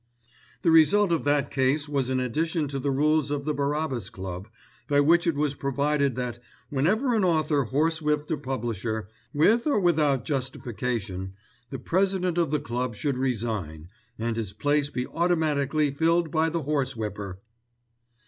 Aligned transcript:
"The 0.63 0.71
result 0.71 1.11
of 1.11 1.25
that 1.25 1.51
case 1.51 1.87
was 1.87 2.09
an 2.09 2.19
addition 2.19 2.67
to 2.69 2.79
the 2.79 2.89
rules 2.89 3.29
of 3.29 3.45
the 3.45 3.53
Barabbas 3.53 4.09
Club, 4.09 4.47
by 4.87 4.99
which 4.99 5.27
it 5.27 5.35
was 5.35 5.53
provided 5.53 6.15
that, 6.15 6.39
whenever 6.71 7.13
an 7.13 7.23
author 7.23 7.65
horsewhipped 7.65 8.31
a 8.31 8.37
publisher, 8.37 9.09
with 9.31 9.67
or 9.67 9.79
without 9.79 10.25
justification, 10.25 11.33
the 11.69 11.77
president 11.77 12.39
of 12.39 12.49
the 12.49 12.59
club 12.59 12.95
should 12.95 13.19
resign, 13.19 13.89
and 14.17 14.37
his 14.37 14.53
place 14.53 14.89
be 14.89 15.05
automatically 15.05 15.91
filled 15.91 16.31
by 16.31 16.49
the 16.49 16.63
horsewhipper." 16.63 17.37